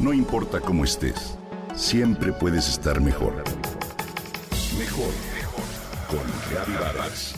No 0.00 0.14
importa 0.14 0.60
cómo 0.60 0.84
estés, 0.84 1.36
siempre 1.74 2.32
puedes 2.32 2.70
estar 2.70 3.02
mejor. 3.02 3.34
Mejor, 4.78 5.12
mejor. 5.34 5.64
Con 6.08 6.20
Reavivadas. 6.50 7.34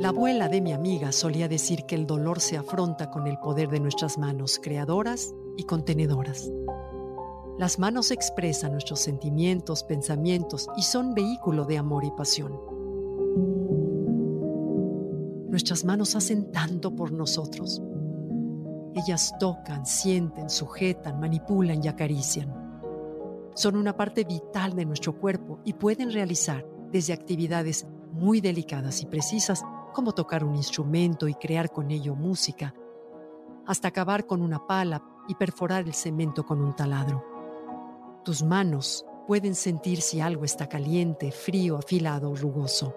La 0.00 0.08
abuela 0.08 0.48
de 0.48 0.62
mi 0.62 0.72
amiga 0.72 1.12
solía 1.12 1.48
decir 1.48 1.84
que 1.84 1.96
el 1.96 2.06
dolor 2.06 2.40
se 2.40 2.56
afronta 2.56 3.10
con 3.10 3.26
el 3.26 3.36
poder 3.36 3.68
de 3.68 3.80
nuestras 3.80 4.16
manos 4.16 4.58
creadoras 4.58 5.34
y 5.58 5.64
contenedoras. 5.64 6.50
Las 7.60 7.78
manos 7.78 8.10
expresan 8.10 8.72
nuestros 8.72 9.00
sentimientos, 9.00 9.84
pensamientos 9.84 10.70
y 10.78 10.82
son 10.82 11.12
vehículo 11.12 11.66
de 11.66 11.76
amor 11.76 12.06
y 12.06 12.10
pasión. 12.10 12.58
Nuestras 15.50 15.84
manos 15.84 16.16
hacen 16.16 16.50
tanto 16.52 16.96
por 16.96 17.12
nosotros. 17.12 17.82
Ellas 18.94 19.34
tocan, 19.38 19.84
sienten, 19.84 20.48
sujetan, 20.48 21.20
manipulan 21.20 21.84
y 21.84 21.88
acarician. 21.88 22.50
Son 23.54 23.76
una 23.76 23.94
parte 23.94 24.24
vital 24.24 24.74
de 24.74 24.86
nuestro 24.86 25.20
cuerpo 25.20 25.60
y 25.62 25.74
pueden 25.74 26.10
realizar 26.12 26.64
desde 26.90 27.12
actividades 27.12 27.86
muy 28.10 28.40
delicadas 28.40 29.02
y 29.02 29.06
precisas 29.06 29.62
como 29.92 30.12
tocar 30.12 30.44
un 30.44 30.56
instrumento 30.56 31.28
y 31.28 31.34
crear 31.34 31.70
con 31.70 31.90
ello 31.90 32.14
música, 32.14 32.74
hasta 33.66 33.88
acabar 33.88 34.24
con 34.24 34.40
una 34.40 34.66
pala 34.66 35.04
y 35.28 35.34
perforar 35.34 35.84
el 35.84 35.92
cemento 35.92 36.46
con 36.46 36.62
un 36.62 36.74
taladro. 36.74 37.29
Tus 38.30 38.44
manos 38.44 39.04
pueden 39.26 39.56
sentir 39.56 40.00
si 40.00 40.20
algo 40.20 40.44
está 40.44 40.68
caliente, 40.68 41.32
frío, 41.32 41.76
afilado 41.76 42.30
o 42.30 42.36
rugoso. 42.36 42.94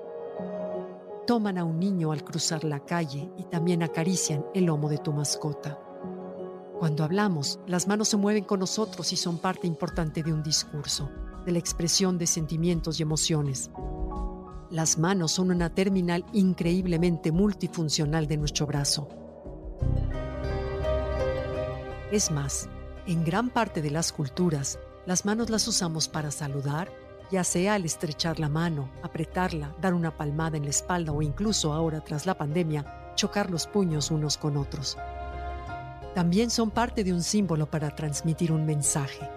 Toman 1.26 1.58
a 1.58 1.64
un 1.64 1.80
niño 1.80 2.12
al 2.12 2.24
cruzar 2.24 2.64
la 2.64 2.82
calle 2.82 3.32
y 3.36 3.46
también 3.46 3.82
acarician 3.82 4.46
el 4.54 4.66
lomo 4.66 4.90
de 4.90 5.00
tu 5.00 5.12
mascota. 5.12 5.80
Cuando 6.78 7.04
hablamos, 7.04 7.60
las 7.66 7.88
manos 7.88 8.10
se 8.10 8.18
mueven 8.18 8.44
con 8.44 8.60
nosotros 8.60 9.12
y 9.12 9.16
son 9.16 9.40
parte 9.40 9.66
importante 9.66 10.22
de 10.22 10.32
un 10.32 10.44
discurso, 10.44 11.10
de 11.48 11.52
la 11.52 11.58
expresión 11.58 12.20
de 12.20 12.28
sentimientos 12.28 13.00
y 13.00 13.02
emociones. 13.02 13.72
Las 14.70 15.00
manos 15.00 15.32
son 15.32 15.50
una 15.50 15.74
terminal 15.74 16.24
increíblemente 16.34 17.32
multifuncional 17.32 18.28
de 18.28 18.38
nuestro 18.38 18.68
brazo. 18.68 19.08
Es 22.12 22.30
más, 22.30 22.70
en 23.08 23.24
gran 23.26 23.50
parte 23.50 23.82
de 23.82 23.90
las 23.90 24.14
culturas, 24.14 24.78
las 25.06 25.26
manos 25.26 25.50
las 25.50 25.68
usamos 25.68 26.08
para 26.08 26.32
saludar, 26.32 26.90
ya 27.30 27.44
sea 27.44 27.74
al 27.74 27.84
estrechar 27.84 28.40
la 28.40 28.48
mano, 28.48 28.90
apretarla, 29.02 29.76
dar 29.82 29.94
una 29.94 30.16
palmada 30.16 30.56
en 30.56 30.64
la 30.64 30.70
espalda 30.70 31.12
o 31.12 31.22
incluso 31.22 31.74
ahora 31.74 32.02
tras 32.02 32.26
la 32.26 32.38
pandemia, 32.38 33.14
chocar 33.16 33.52
los 33.52 33.68
puños 33.68 34.12
unos 34.12 34.38
con 34.38 34.56
otros. 34.56 34.98
También 36.16 36.50
son 36.50 36.72
parte 36.72 37.04
de 37.04 37.12
un 37.12 37.22
símbolo 37.22 37.66
para 37.70 37.94
transmitir 37.96 38.52
un 38.52 38.66
mensaje. 38.66 39.30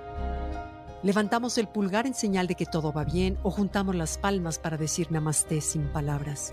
Levantamos 1.03 1.58
el 1.58 1.69
pulgar 1.69 2.06
en 2.06 2.14
señal 2.14 2.47
de 2.47 2.55
que 2.55 2.67
todo 2.67 2.92
va 2.92 3.05
bien 3.05 3.39
o 3.42 3.51
juntamos 3.51 3.95
las 3.95 4.19
palmas 4.19 4.58
para 4.58 4.77
decir 4.77 5.11
namaste 5.11 5.61
sin 5.61 5.89
palabras. 5.89 6.53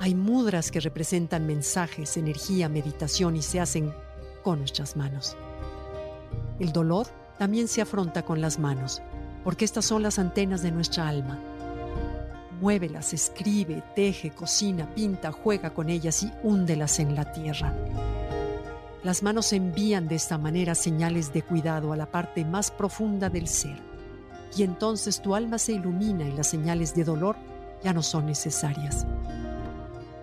Hay 0.00 0.14
mudras 0.14 0.70
que 0.70 0.80
representan 0.80 1.46
mensajes, 1.46 2.16
energía, 2.16 2.68
meditación 2.68 3.34
y 3.34 3.42
se 3.42 3.60
hacen 3.60 3.94
con 4.42 4.58
nuestras 4.58 4.94
manos. 4.94 5.36
El 6.60 6.72
dolor 6.72 7.06
también 7.38 7.68
se 7.68 7.82
afronta 7.82 8.22
con 8.22 8.40
las 8.40 8.58
manos, 8.58 9.02
porque 9.44 9.64
estas 9.64 9.84
son 9.84 10.02
las 10.02 10.18
antenas 10.18 10.62
de 10.62 10.72
nuestra 10.72 11.08
alma. 11.08 11.38
Muévelas, 12.60 13.12
escribe, 13.12 13.82
teje, 13.94 14.30
cocina, 14.30 14.88
pinta, 14.94 15.30
juega 15.30 15.74
con 15.74 15.90
ellas 15.90 16.22
y 16.22 16.32
húndelas 16.42 16.98
en 16.98 17.14
la 17.14 17.30
tierra. 17.32 17.74
Las 19.02 19.22
manos 19.22 19.52
envían 19.52 20.08
de 20.08 20.14
esta 20.14 20.38
manera 20.38 20.74
señales 20.74 21.32
de 21.32 21.42
cuidado 21.42 21.92
a 21.92 21.96
la 21.96 22.10
parte 22.10 22.44
más 22.44 22.70
profunda 22.70 23.28
del 23.28 23.46
ser. 23.46 23.76
Y 24.56 24.62
entonces 24.62 25.20
tu 25.20 25.34
alma 25.34 25.58
se 25.58 25.74
ilumina 25.74 26.24
y 26.24 26.32
las 26.32 26.48
señales 26.48 26.94
de 26.94 27.04
dolor 27.04 27.36
ya 27.84 27.92
no 27.92 28.02
son 28.02 28.26
necesarias. 28.26 29.06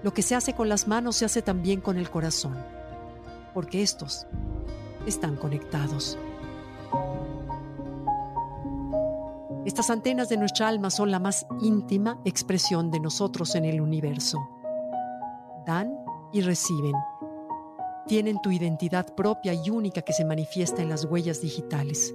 Lo 0.01 0.13
que 0.13 0.21
se 0.21 0.35
hace 0.35 0.53
con 0.53 0.67
las 0.67 0.87
manos 0.87 1.15
se 1.17 1.25
hace 1.25 1.41
también 1.41 1.79
con 1.79 1.97
el 1.97 2.09
corazón, 2.09 2.57
porque 3.53 3.83
estos 3.83 4.25
están 5.05 5.35
conectados. 5.35 6.17
Estas 9.65 9.89
antenas 9.89 10.27
de 10.27 10.35
nuestra 10.35 10.67
alma 10.67 10.89
son 10.89 11.09
la 11.09 11.19
más 11.19 11.47
íntima 11.61 12.19
expresión 12.25 12.91
de 12.91 12.99
nosotros 12.99 13.55
en 13.55 13.63
el 13.63 13.79
universo. 13.79 14.37
Dan 15.65 15.95
y 16.33 16.41
reciben. 16.41 16.95
Tienen 18.05 18.41
tu 18.41 18.51
identidad 18.51 19.15
propia 19.15 19.53
y 19.53 19.69
única 19.69 20.01
que 20.01 20.11
se 20.11 20.25
manifiesta 20.25 20.81
en 20.81 20.89
las 20.89 21.05
huellas 21.05 21.39
digitales, 21.39 22.13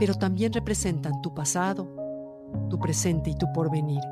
pero 0.00 0.14
también 0.14 0.52
representan 0.52 1.22
tu 1.22 1.32
pasado, 1.32 1.88
tu 2.68 2.80
presente 2.80 3.30
y 3.30 3.36
tu 3.36 3.46
porvenir. 3.52 4.02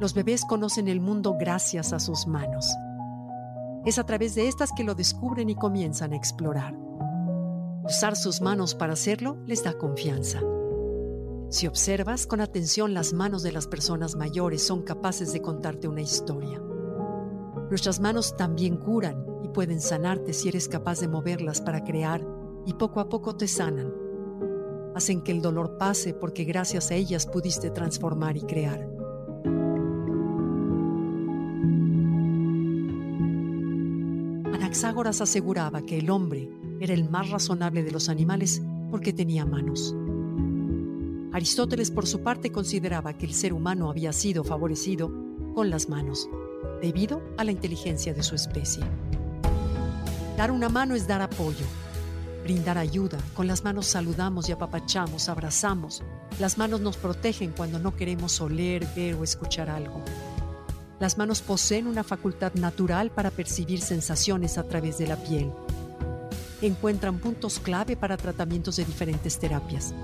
Los 0.00 0.12
bebés 0.12 0.44
conocen 0.44 0.88
el 0.88 1.00
mundo 1.00 1.36
gracias 1.38 1.94
a 1.94 1.98
sus 1.98 2.26
manos. 2.26 2.76
Es 3.86 3.98
a 3.98 4.04
través 4.04 4.34
de 4.34 4.48
estas 4.48 4.70
que 4.72 4.84
lo 4.84 4.94
descubren 4.94 5.48
y 5.48 5.54
comienzan 5.54 6.12
a 6.12 6.16
explorar. 6.16 6.76
Usar 7.84 8.16
sus 8.16 8.42
manos 8.42 8.74
para 8.74 8.92
hacerlo 8.92 9.38
les 9.46 9.64
da 9.64 9.72
confianza. 9.72 10.40
Si 11.52 11.66
observas 11.66 12.26
con 12.26 12.40
atención 12.40 12.94
las 12.94 13.12
manos 13.12 13.42
de 13.42 13.52
las 13.52 13.66
personas 13.66 14.16
mayores 14.16 14.62
son 14.66 14.80
capaces 14.80 15.34
de 15.34 15.42
contarte 15.42 15.86
una 15.86 16.00
historia. 16.00 16.58
Nuestras 17.68 18.00
manos 18.00 18.34
también 18.38 18.78
curan 18.78 19.26
y 19.44 19.48
pueden 19.48 19.82
sanarte 19.82 20.32
si 20.32 20.48
eres 20.48 20.66
capaz 20.66 21.00
de 21.00 21.08
moverlas 21.08 21.60
para 21.60 21.84
crear 21.84 22.26
y 22.64 22.72
poco 22.72 23.00
a 23.00 23.10
poco 23.10 23.36
te 23.36 23.48
sanan. 23.48 23.92
Hacen 24.94 25.20
que 25.20 25.30
el 25.30 25.42
dolor 25.42 25.76
pase 25.76 26.14
porque 26.14 26.44
gracias 26.44 26.90
a 26.90 26.94
ellas 26.94 27.26
pudiste 27.26 27.68
transformar 27.68 28.38
y 28.38 28.42
crear. 28.44 28.88
Anaxágoras 34.54 35.20
aseguraba 35.20 35.82
que 35.82 35.98
el 35.98 36.08
hombre 36.08 36.48
era 36.80 36.94
el 36.94 37.10
más 37.10 37.28
razonable 37.28 37.82
de 37.82 37.90
los 37.90 38.08
animales 38.08 38.62
porque 38.90 39.12
tenía 39.12 39.44
manos. 39.44 39.94
Aristóteles, 41.32 41.90
por 41.90 42.06
su 42.06 42.20
parte, 42.20 42.52
consideraba 42.52 43.14
que 43.14 43.24
el 43.24 43.32
ser 43.32 43.54
humano 43.54 43.88
había 43.88 44.12
sido 44.12 44.44
favorecido 44.44 45.10
con 45.54 45.70
las 45.70 45.88
manos, 45.88 46.28
debido 46.82 47.22
a 47.38 47.44
la 47.44 47.52
inteligencia 47.52 48.12
de 48.12 48.22
su 48.22 48.34
especie. 48.34 48.84
Dar 50.36 50.50
una 50.50 50.68
mano 50.68 50.94
es 50.94 51.06
dar 51.06 51.22
apoyo, 51.22 51.64
brindar 52.42 52.76
ayuda. 52.76 53.18
Con 53.34 53.46
las 53.46 53.64
manos 53.64 53.86
saludamos 53.86 54.50
y 54.50 54.52
apapachamos, 54.52 55.30
abrazamos. 55.30 56.02
Las 56.38 56.58
manos 56.58 56.82
nos 56.82 56.98
protegen 56.98 57.52
cuando 57.56 57.78
no 57.78 57.96
queremos 57.96 58.38
oler, 58.42 58.86
ver 58.94 59.14
o 59.14 59.24
escuchar 59.24 59.70
algo. 59.70 60.02
Las 61.00 61.16
manos 61.16 61.40
poseen 61.40 61.86
una 61.86 62.04
facultad 62.04 62.52
natural 62.54 63.10
para 63.10 63.30
percibir 63.30 63.80
sensaciones 63.80 64.58
a 64.58 64.64
través 64.64 64.98
de 64.98 65.06
la 65.06 65.16
piel. 65.16 65.50
Encuentran 66.60 67.18
puntos 67.18 67.58
clave 67.58 67.96
para 67.96 68.18
tratamientos 68.18 68.76
de 68.76 68.84
diferentes 68.84 69.38
terapias. 69.38 69.94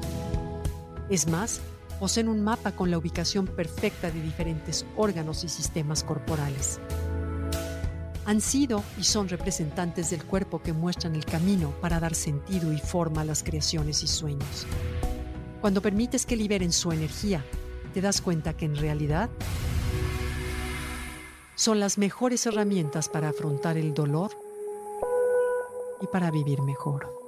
Es 1.10 1.26
más, 1.26 1.60
poseen 1.98 2.28
un 2.28 2.42
mapa 2.42 2.72
con 2.72 2.91
la 2.91 2.98
ubicación 2.98 3.46
perfecta 3.46 4.10
de 4.10 4.20
diferentes 4.20 4.84
órganos 4.96 5.42
y 5.42 5.48
sistemas 5.48 6.04
corporales. 6.04 6.80
Han 8.26 8.42
sido 8.42 8.84
y 8.98 9.04
son 9.04 9.28
representantes 9.28 10.10
del 10.10 10.22
cuerpo 10.22 10.60
que 10.60 10.74
muestran 10.74 11.14
el 11.14 11.24
camino 11.24 11.70
para 11.80 11.98
dar 11.98 12.14
sentido 12.14 12.74
y 12.74 12.78
forma 12.78 13.22
a 13.22 13.24
las 13.24 13.42
creaciones 13.42 14.02
y 14.02 14.06
sueños. 14.06 14.66
Cuando 15.62 15.81
permites 15.81 16.26
que 16.26 16.37
liberen 16.37 16.72
su 16.72 16.93
energía, 16.93 17.43
te 17.94 18.02
das 18.02 18.20
cuenta 18.20 18.54
que 18.54 18.66
en 18.66 18.76
realidad 18.76 19.31
son 21.54 21.81
las 21.81 21.96
mejores 21.96 22.44
herramientas 22.44 23.08
para 23.08 23.31
afrontar 23.31 23.78
el 23.78 23.94
dolor 23.94 24.31
y 26.02 26.06
para 26.06 26.31
vivir 26.31 26.61
mejor. 26.61 27.27